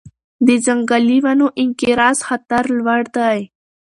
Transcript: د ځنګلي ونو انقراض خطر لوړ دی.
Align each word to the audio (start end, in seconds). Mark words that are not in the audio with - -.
د 0.47 0.49
ځنګلي 0.65 1.17
ونو 1.23 1.47
انقراض 1.63 2.17
خطر 2.27 2.63
لوړ 2.77 3.01
دی. 3.17 3.39